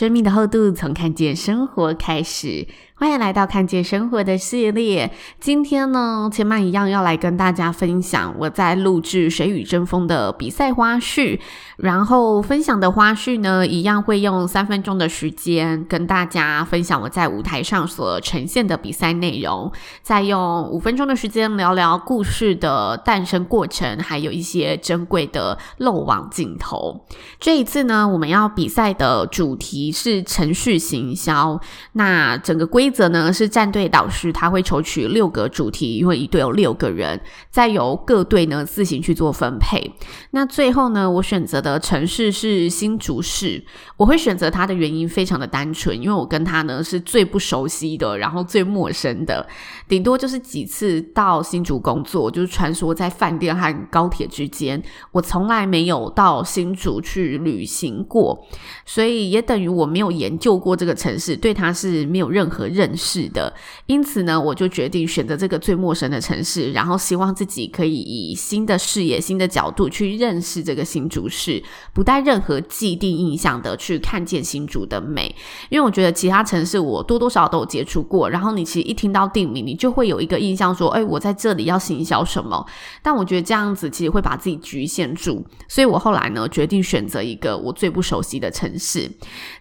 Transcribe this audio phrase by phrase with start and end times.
[0.00, 2.66] 生命的厚度从看见生活开始。
[2.94, 5.10] 欢迎来到看见生活的系列。
[5.38, 11.38] 今天呢，千嫚一样要来跟大家分享我在录制《谁与争锋》的比赛花絮。
[11.78, 27.06] 然后分享的花絮呢，一样会用三分钟的时间跟大家分享我在舞台上所呈现的比赛内容，再用五分钟的时间聊聊故事的诞生过程，还有一些珍贵的漏网镜头。
[27.38, 31.60] 这一次呢，我们要比赛的主题是程序行销。
[31.92, 39.92] 那整个规规则呢是战队导师他会抽取六个主题，因为一队有六个人，再由各队呢自行去做分配。
[40.30, 43.62] 那最后呢，我选择的城市是新竹市。
[43.98, 49.46] 我会选择它的原因非常的单纯，因为我跟他呢是最不熟悉的，然后最陌生的，
[49.86, 58.46] 顶多就是几次到新竹工作，就是穿梭在饭店和高铁之间，我从来没有到新竹去旅行过，
[58.86, 63.50] 所以也等于我我没有研究过这个城市，对它是没有任何认识的，
[63.86, 71.62] 因此呢，我就决定选择这个最陌生的城市，然后希望自己可以以新的视野、新的角度去认识这个新竹市，
[71.94, 75.34] 不带任何既定印象的去看见新竹的美。
[75.70, 82.66] 因为我觉得其他城市我多多少少都有接触过，然后你其实一听到地名，你就会有一个印象说，哎，我在这里要行销什么？
[83.02, 89.10] 但我觉得这样子其实会把自己局限住，所以我后来呢决定选择一个我最不熟悉的城市。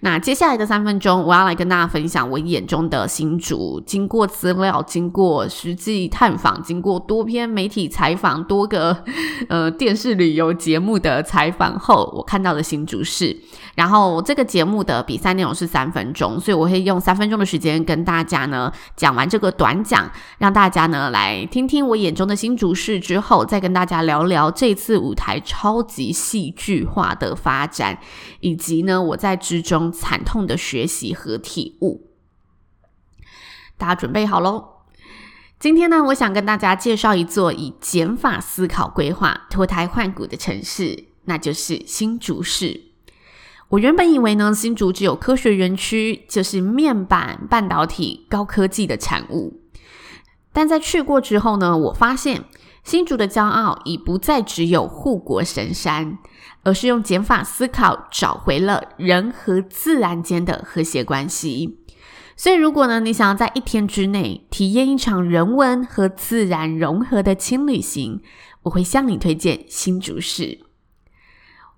[0.01, 3.09] 那接下来的三分钟，我要来跟大家分享我眼中的。
[3.09, 9.03] 新竹经过资料，经过实际探访，经过多篇媒体采访，多个
[9.49, 13.35] 呃电视旅游节目的采访后，我看到的新竹市。
[13.75, 27.97] 然后这个节目的比赛内容是三分钟，所以我会用三分钟的时间跟大家呢讲完这个短讲，让大家呢来听听我眼中的新竹市之后，再跟大家聊聊这次舞台超级戏剧化的发展，
[28.41, 32.09] 以及呢我在之中惨痛的学习和体悟。
[33.77, 34.79] 大家准备好喽！
[35.59, 42.81] 今天呢，我想跟大家介绍一座以减法思考规划脱胎换骨的城市，那就是新竹市。
[43.69, 49.61] 我原本以为呢，新竹只有科学园区，就是面板、半导体、高科技的产物。
[50.51, 52.45] 但在去过之后呢，我发现
[52.83, 56.17] 新竹的骄傲已不再只有护国神山，
[56.63, 61.79] 而是用减法思考找回了人和自然间的和谐关系。
[62.35, 68.21] 所以，如果呢，你想要在一天之内体验一场人文和自然融合的轻旅行，
[68.63, 70.59] 我会向你推荐新竹市。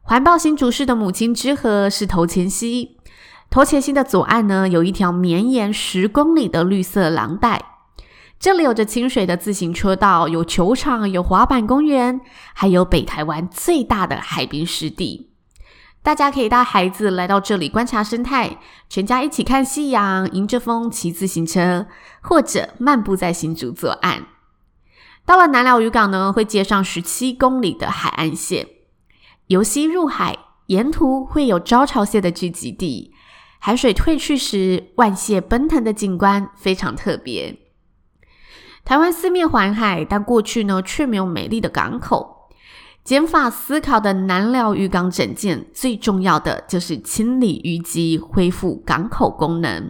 [0.01, 2.97] 环抱新竹市的母亲之河是头前溪，
[3.49, 7.70] 头前溪的左岸呢，有一条绵延十公里的绿色廊带，
[8.41, 12.19] 这里有着清水的自行车道，有球场，有滑板公园，
[12.55, 15.29] 还有北台湾最大的海滨湿地。
[16.01, 18.57] 大家可以带孩子来到这里观察生态，
[18.89, 21.85] 全家一起看夕阳，迎着风骑自行车，
[22.21, 24.25] 或者漫步在新竹左岸。
[25.23, 28.65] 到了南寮渔港呢，会接上十七公里的海岸线，
[29.49, 30.35] 由西入海，
[30.65, 33.13] 沿途会有招潮蟹的聚集地，
[33.59, 37.59] 海水退去时，万蟹奔腾的景观非常特别。
[38.83, 42.49] 台湾四面环海，但过去呢却没有美丽的港口。
[43.03, 49.89] 减法思考的南寮渔港整建，最重要的就是清理淤积，恢复港口功能，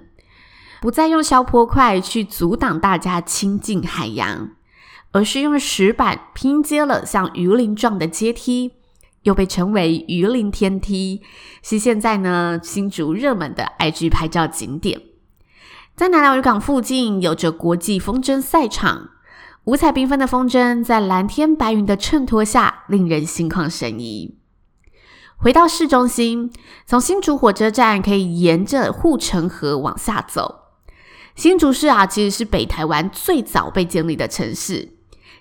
[0.81, 4.51] 不再用消波块去阻挡大家亲近海洋，
[5.11, 8.71] 而是用石板拼接了像鱼鳞状的阶梯，
[9.23, 11.21] 又被称为鱼鳞天梯，
[11.61, 15.01] 是现在呢新竹热门的 IG 拍照景点。
[16.01, 19.09] 在南寮渔港附近，有着国际风筝赛场。
[19.65, 24.39] 五彩缤纷的风筝在蓝天白云的衬托下，令人心旷神怡。
[25.37, 26.51] 回到市中心，
[26.87, 30.61] 从新竹火车站可以沿着护城河往下走。
[31.35, 34.93] 新竹市啊，其实是北台湾最早被建立的城市，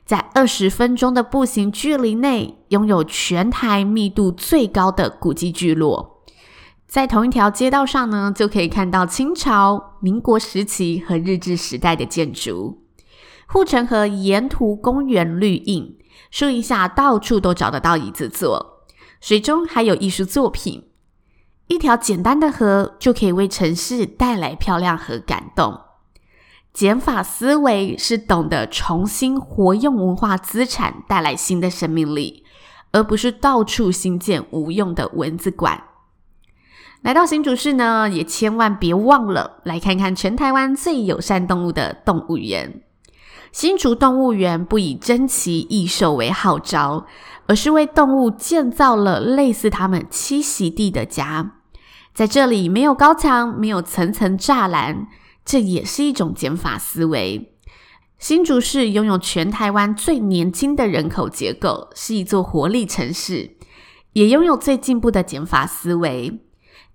[0.05, 6.20] 在二十分钟的步行距离内，拥有全台密度最高的古迹聚落。
[6.91, 12.83] 在同一条街道上呢，就可以看到清朝、民国时期和日治时代的建筑。
[13.47, 15.97] 护城河沿途公园绿荫，
[16.33, 18.85] 树荫下到处都找得到椅子坐，
[19.21, 20.89] 水中还有艺术作品。
[21.69, 25.79] 一条简单的河就可以为城市带来漂亮和感动。
[26.73, 32.45] 减法思维是懂得重新活用文化资产，带来新的生命力，
[32.91, 35.85] 而不是到处新建无用的文字馆。
[37.02, 42.82] 来到新竹市呢，也千万别忘了来看看全台湾最友善动物的动物园。
[43.52, 47.06] 新竹动物园不以珍奇异兽为号召，
[47.47, 51.55] 而是为动物建造了类似它们栖息地的家。
[52.12, 55.08] 在这里，没有高墙，没有层层栅栏。
[55.43, 57.55] 这也是一种减法思维。
[58.19, 63.56] 新竹市拥有全台湾最年轻的人口结构，是一座活力城市，
[64.12, 66.41] 也拥有最进步的减法思维。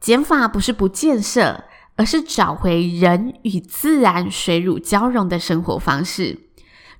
[0.05, 1.63] 减法不是不建设，
[1.95, 6.41] 而是找回人与自然水乳交融的生活方式，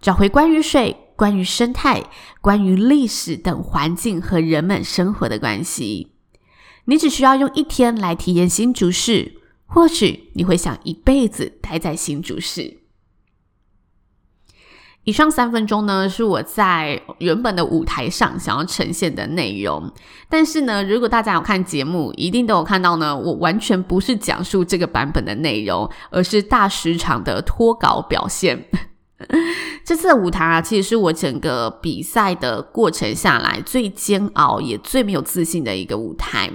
[0.02, 2.06] 找回关于水、关于生态、
[2.42, 6.14] 关于历史等环境和人们生活的关系。
[6.86, 9.34] 你只需要用一天来体验新竹市。
[9.68, 12.85] 或许你会想一辈子待在新竹市。
[15.06, 19.92] 以上三分钟呢，是我在原本的舞台上想要呈现的内容。
[20.28, 28.66] 但是呢，如果大家有看节目，一定都有看到呢，我完全不是讲述这个版本的内容，而是大时长的脱稿表现。
[29.84, 36.52] 这次的舞台啊，其实是我整个比赛的过程下来最煎熬也最没有自信的一个舞台。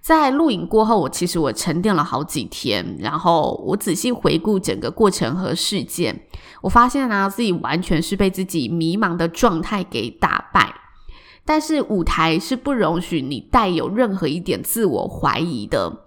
[0.00, 6.26] 在录影过后，我其实我沉淀了好几天，然后我仔细回顾整个过程和事件，
[6.62, 10.74] 我发现呢，自己完全是被自己迷茫的状态给打败。
[11.46, 16.04] 但是舞台是不容许你带有任何一点自我怀疑的。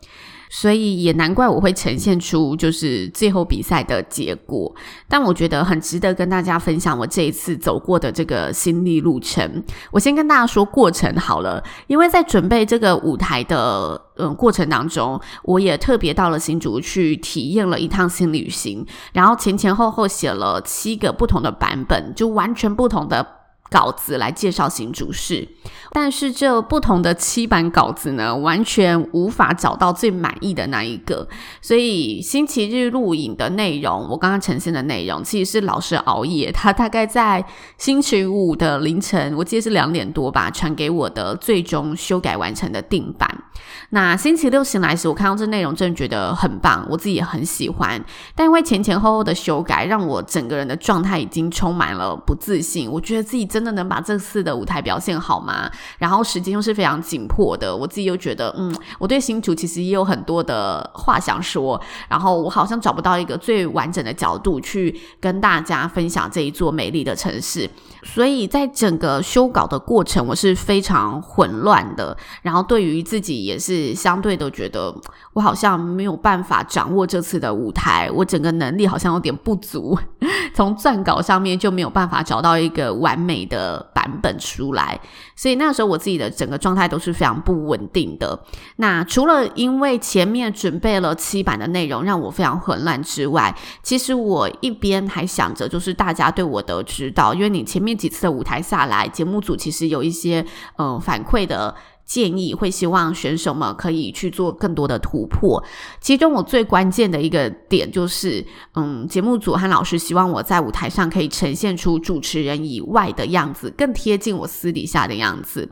[0.50, 4.74] 所以也难怪我会呈现出就是最后比赛的结果，
[5.08, 9.64] 但我觉得很值得跟大家分享我这一次走过的这个心历路程。
[9.92, 23.37] 我先跟大家说过程好了，因为在准备这个舞台的嗯过程当中，我也特别到了新竹去体验了一趟新旅行，然后前前后后写了七个不同的版本，就完全不同的。
[23.70, 25.48] 稿子来介绍新竹市，
[25.92, 31.28] 但是这不同的七版稿子呢，完全无法找到最满意的那一个。
[31.62, 37.46] 所以星期日录影的内容，我刚刚呈现的内容，其实是老师熬夜，他大概在
[37.78, 43.44] 星期五的凌晨，我记得是两点多吧，传给我的最终修改完成的定版。
[43.90, 48.04] 那星期六醒来时，我看到这内容，真的觉得很棒，我自己也很喜欢。
[48.36, 52.90] 但因为前前后后的修改，让我整个人的状态已经充满了不自信。
[52.92, 55.68] 我觉得自己真的能把这次的舞台表现好吗？
[55.98, 61.82] 然后时间又是非常紧迫的，我自己又觉得，嗯，我对新竹其实也有很多的话想说。
[62.08, 67.68] 然后我好像找不到一个最完整的角度去跟大家分享这一座美丽的城市。
[68.04, 72.16] 所以在整个修稿的过程，我是非常混乱的。
[72.44, 74.96] 然后对于自己也是相对的觉得，
[75.38, 79.96] 我好像没有办法掌握这次的舞台，我整个能力好像有点不足。
[80.56, 85.00] 从撰稿上面就没有办法找到一个完美的版本出来。
[85.36, 88.40] 所以那时候我自己的整个状态都是非常不稳定的。
[88.78, 97.98] 那除了因为前面准备了七版的内容让我非常混乱之外，其实我一边还想着就是大家对我的指导，因为你前面。
[97.98, 100.40] 几次的舞台下来，节目组其实有一些
[100.78, 101.74] 嗯、呃、反馈的
[102.08, 105.64] 建议，会希望选手们可以去做更多的突破。
[106.00, 108.44] 其中我最关键的一个点就是，
[108.76, 115.70] 嗯，节目组和老师希望我在舞台上可以呈现出主持人以外的样子，更贴近我私底下的样子。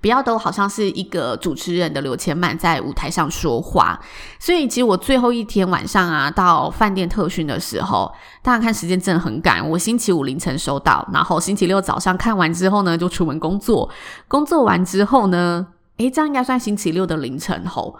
[0.00, 3.98] 不要都好像是一个主持人的刘千曼在舞台上说话，
[4.38, 8.12] 所以其实我最后一天晚上啊，到饭店特训的时候，
[8.42, 9.68] 大家看时间真的很赶。
[9.70, 13.88] 我星期五凌晨收到，然后星期六早上看完之后呢，就出门工作。
[14.28, 15.66] 工作完之后呢，
[15.98, 17.96] 诶，这样应该算星期六的凌晨吼。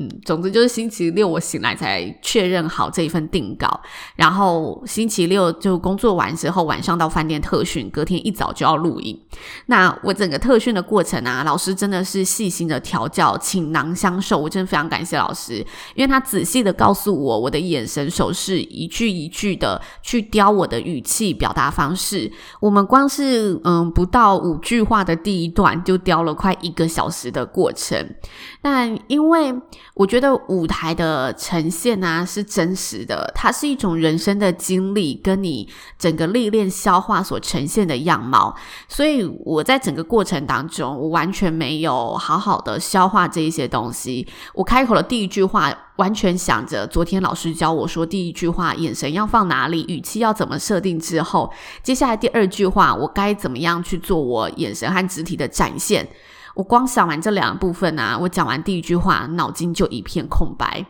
[0.00, 3.80] 嗯，总之就是星期六我醒来才确认好这一份定稿，
[4.14, 9.20] 然后星期六就工作完之后，晚上到饭店特训，隔天一早就要录影。
[9.66, 15.56] 那我整个特训的过程啊，老师真的是细心的调教，倾囊相授，我真的非常感谢老师，
[15.96, 22.30] 因为他仔细的告诉我，我的眼神、手势，一句一句的去雕我的语气、表达方式。
[22.60, 28.14] 我们光是嗯不到五句话的第一段，就雕了快一个小时的过程。
[28.62, 29.52] 但因为
[29.94, 35.68] 我觉得舞台的呈现啊是真实的，它是一种人生的经历，跟你
[35.98, 38.54] 整个历练消化所呈现的样貌。
[38.86, 44.26] 所以我在整个过程当中，我完全没有好好的消化这一些东西。
[44.54, 51.52] 我开口的第一句话，完全想着昨天老师教我说第一句话，眼神要放哪里，语气要怎么设定之后，
[51.82, 56.08] 接下来第二句话，我该怎么样去做我眼神和肢体的展现。
[56.58, 60.84] 我光想完这两部分啊，我讲完第一句话，脑筋就一片空白。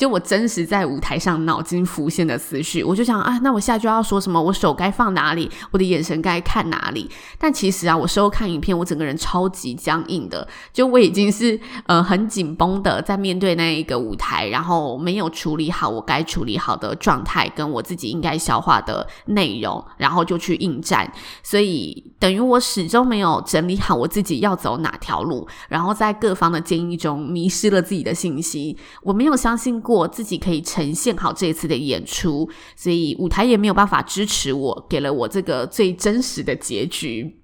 [0.00, 4.40] 就我真实在舞台上脑筋浮现的思绪，我就想啊，那我下句要说什么？
[4.40, 5.50] 我手该放哪里？
[5.72, 7.06] 我的眼神该看哪里？
[7.38, 29.78] 但其实啊，我事后看影片，我整个人超级僵硬的，就我已经是呃很紧绷的在面对那一个舞台，然后没有处理好我该处理好的状态，跟我自己应该消化的内容，然后就去应战，所以等于我始终没有整理好我自己要走哪条路，然后在各方的建议中迷失了自己的信心，我没有相信。
[29.96, 37.36] 我自己可以呈现好这一次的演出，所以舞台也没有办法支持我，给了我这个最真实的结局。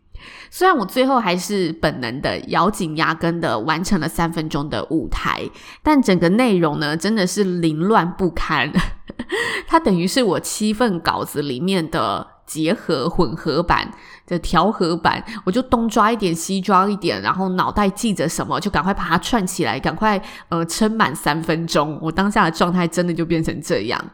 [0.51, 5.49] 虽然我最后还是本能的咬紧牙根的完成了三分钟的舞台，
[5.83, 8.73] 但整个内容呢，真的是凌乱不堪。
[9.69, 13.93] 它等于是我七份稿子里面的结合混合版。
[14.27, 21.99] 的调和版，我就东抓一点，西抓一点，然后脑袋记着什么，就赶快把它串起来，赶快呃撑满三分钟。
[22.03, 24.05] 我当下的状态真的就变成这样。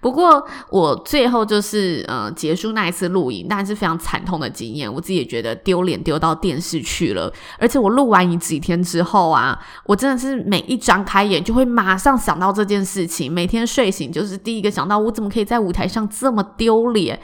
[0.00, 7.32] 不过我最后就是呃结束那一次录影，但是非常惨痛的经验，我自己也觉得丢脸丢到电视去了。
[7.58, 17.20] 而且我录完你几天之后啊，我真的是每一张开眼就会马上想到这件事情，每天睡醒就是第一个想到，我怎么可以在舞台上这么丢脸。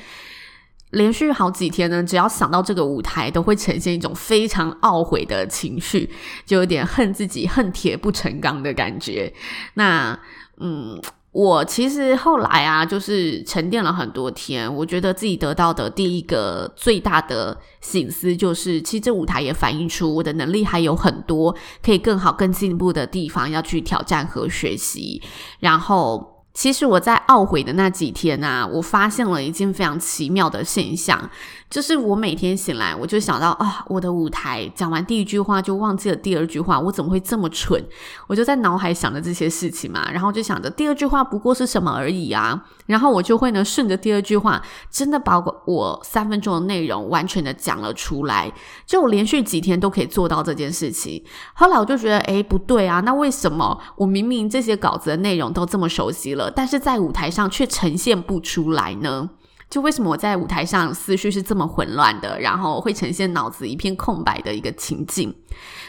[0.95, 6.09] 连续好几天呢，只要想到这个舞台，都会呈现一种非常懊悔的情绪，
[6.47, 9.33] 就有点恨自己，恨铁不成钢的感觉。
[9.75, 10.19] 那，
[10.59, 11.01] 嗯，
[11.33, 25.21] 我其实后来啊，就是沉淀了很多天，我觉得自己得到的第一个最大的醒思，就是其实这舞台也反映出我的能力还有很多可以更好、更进步的地方，要去挑战和学习。
[25.61, 26.34] 然后。
[26.55, 31.29] 其实我在懊悔的那几天啊，我发现了一件非常奇妙的现象。
[31.71, 37.83] 就是我每天醒来，我就想到啊，我的舞台讲完第一句话就忘记了第二句话，我怎么会这么蠢？
[38.29, 48.53] 我就在脑海想着这些事情嘛，然后就想着第二句话不过是什么而已啊，然后我就会呢顺着第二句话，真的把我三分钟的内容完全的讲了出来，
[48.87, 51.25] 就我连续几天都可以做到这件事情。
[51.55, 59.31] 后来我就觉得，诶，不对啊，那为什么我明明这些稿子的内容都这么熟悉了，但是在舞台上却呈现不出来呢？
[59.69, 65.35] 就为什么我在舞台上思绪是这么混乱的，然后会呈现脑子一片空白的一个情境，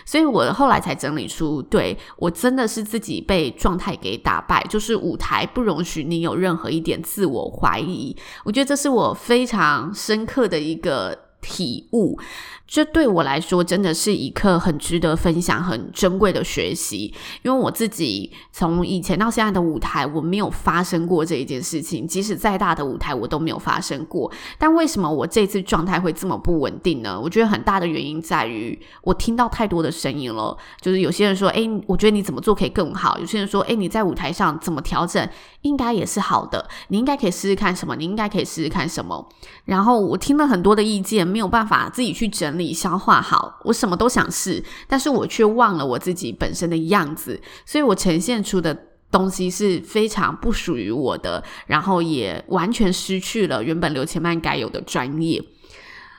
[0.05, 12.19] 所以我后来才整理出，对，我真的是自己被状态给打败，就是舞台不容许你有任何一点自我怀疑，我觉得这是我非常深刻的一个体悟。
[12.67, 17.13] 这对我来说真的是一课很值得分享、很珍贵的学习。
[17.43, 22.07] 因为我自己从以前到现在的舞台，我没有发生过这一件事情。
[22.07, 24.31] 即使再大的舞台，我都没有发生过。
[24.57, 27.21] 但为什么我这次状态会这么不稳定呢？
[27.21, 30.57] 我觉得很大的原因在于我听到太多的声音了。
[30.81, 35.29] 就是有些人说：“诶，我觉得你怎么做可以更好。”有些人说：“诶，你在舞台上怎么调整，
[35.61, 36.67] 应该也是好的。
[36.87, 37.95] 你应该可以试试看什么？
[37.95, 39.29] 你应该可以试试看什么？”
[39.65, 42.55] 然后我听了很多的意见，没有办法自己去整。
[42.55, 48.73] 理消化好，我什么都想试，但是我却忘了我自己本身的样子，所以我呈现出的
[49.11, 55.43] 东西是非常不属于我的，然后也完全失去了原本刘千曼该有的专业。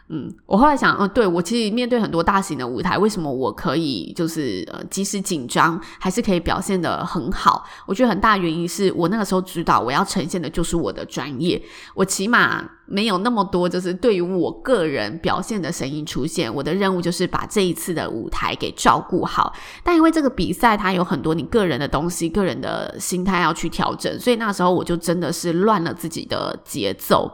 [0.09, 7.65] 嗯，我后来想，嗯，对，我其实面对很多大型的舞台，为什么我可以就是呃，即使紧张，还是可以表现得很好？
[7.87, 11.61] 我觉得很大原因是我那个时候知道我要呈现的就是我的专业，
[11.95, 16.55] 我起码没有那么多就是对于我个人表现的声音出现。
[16.55, 19.53] 我的任务就是把这一次的舞台给照顾好。
[19.83, 27.29] 但因为这个比赛它有很多你个人的东西、个人的心态要去调整，所以那时候我就真的是乱了自己的节奏。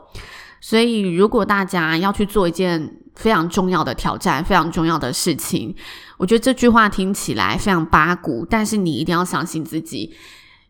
[0.62, 5.74] 所以，如果大家要去做一件非常重要的挑战、非常重要的事情，
[6.16, 10.14] 我觉得这句话听起来非常八股，但是你一定要相信自己。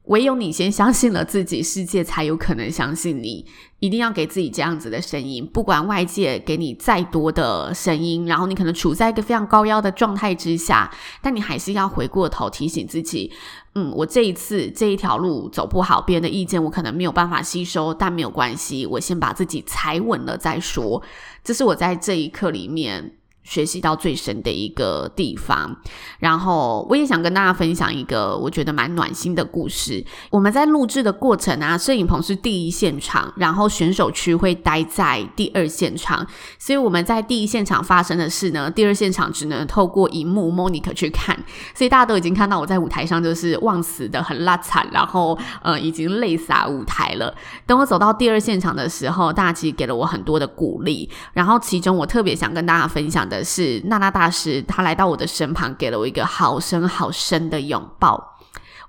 [0.05, 3.47] 唯有你先相信了自己，世界才有可能相信你。
[3.79, 10.89] 一定要给自己这样子的声音，不管外界给你再多的声音，然后你可能处在一个非常高压的状态之下，
[11.21, 13.33] 但你还是要回过头提醒自己，
[13.75, 21.03] 嗯，我这一次这一条路走不好，别人的意见我可能没有办法吸收，但没有关系，我先把自己踩稳了再说。
[21.43, 25.77] 这是我在这一刻里面学习到最深的一个地方，
[26.19, 30.05] 然后我也想跟大家分享一个我觉得蛮暖心的故事。
[30.31, 36.27] 我们在录制的过程啊，摄影棚是第一现场，然后选手区会待在第二现场，
[36.59, 41.37] 所以我们在第一现场发生的事呢，第二现场只能透过荧幕 monitor 去看，
[41.75, 47.35] 所以大家都已经看到我在舞台上就是忘词的很拉惨，然后呃已经泪洒舞台了。
[47.67, 58.29] 等我走到第二现场的时候，大家其实给了我很多的鼓励，然后其中我特别想跟大家分享的是娜娜大师，他来到我的身旁，给了我一个好深好深的拥抱。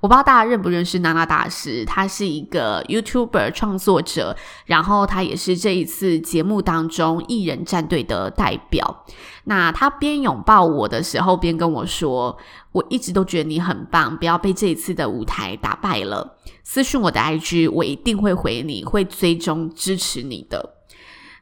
[0.01, 4.35] 我不知道大家认不认识娜娜大师，他是一个 YouTuber 创作者，
[4.65, 9.05] 然后他也是这一次节目当中艺人战队的代表。
[9.45, 12.37] 那他边拥抱我的时候，边跟我说
[12.73, 16.35] ：“我一直都觉得你很棒，不要被这一次的舞台打败了。
[16.65, 20.71] 私讯我的 IG，我一定会回你，会追踪支持你的。”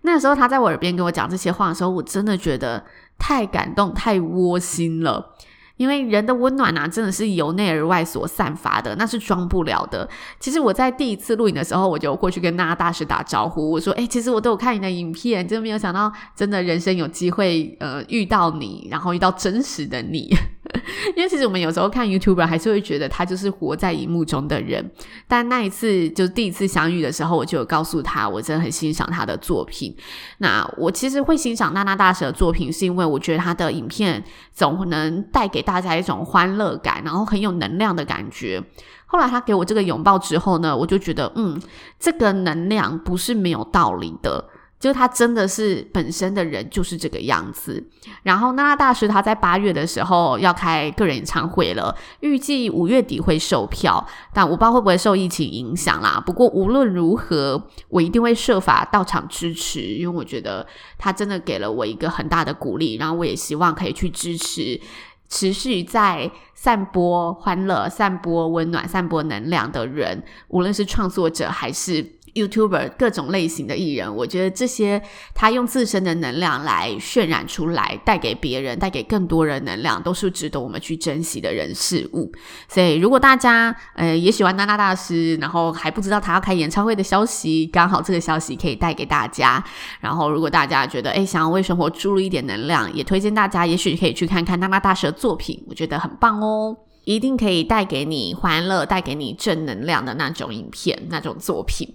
[0.01, 2.83] 那时候他在我耳边跟我讲这些话的时候，我真的觉得。
[3.23, 5.35] 太感动，太窝心了。
[5.77, 10.09] 因为人的温暖啊，真的是由内而外所散发的，那是装不了的。
[10.39, 20.35] 其实我在第一次录影的时候，我就过去跟娜大师打招呼，我说：“哎，其实我都有看你的影片，真的没有想到，真的人生有机会呃遇到你，然后遇到真实的你。”
[21.15, 24.91] 因为其实我们有时候看 YouTuber 还是会觉得他就是活在荧幕中的人，
[25.27, 29.95] 但那一次就第一次相遇的时候，我就有告诉他，我真的很欣赏他的作品。
[30.37, 34.23] 那我其实会欣赏娜娜大师的作品，是因为我觉得他的影片
[34.53, 38.63] 总能带给大家一种欢乐感，然后很有能量的感觉。
[39.05, 41.61] 后来他给我这个拥抱之后呢，我就觉得，嗯，
[41.99, 44.45] 这个能量不是没有道理的。
[44.81, 47.87] 就他真的是本身的人就是这个样子，
[48.23, 56.19] 然后娜娜大师他在八月的时候要开个人演唱会了，预计五月底会售票，但我不知道会不会受疫情影响啦。
[56.25, 60.65] 不过无论如何，我一定会设法到场支持，因为我觉得
[60.97, 64.81] 他真的给了我一个很大的鼓励，然后我也希望可以去支持
[65.29, 72.13] 持续在散播欢乐、散播温暖、散播能量的人，无论是创作者还是。
[72.33, 75.01] YouTuber 各种类型的艺人，我觉得这些
[75.33, 82.31] 他用自身的能量来渲染出来，带给别人、带给更多人能量，都是值得我们去珍惜的人事物。
[82.67, 89.63] 所以，如果大家呃也喜欢娜娜大师，然后还不知道他要开演唱会的消息，刚好这个消息可以带给大家。
[89.99, 101.87] 然后，如果大家觉得诶想要为生活注入一点能量，也推荐大家，也许可以去看看娜娜大师的作品，我觉得很棒哦，一定可以带给你欢乐、带给你正能量的那种影片、那种作品。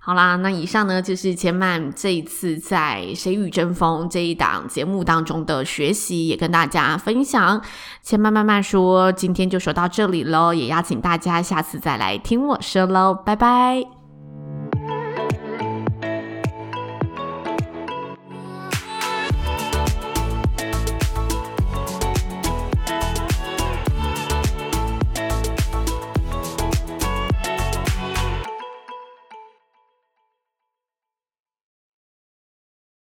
[0.00, 7.60] 好啦，那以上呢就是千曼这一次在《谁与争锋》这一档节目当中的学习，也跟大家分享。
[8.02, 13.97] 千曼慢慢说，今天就说到这里喽，也邀请大家下次再来听我说喽，拜拜。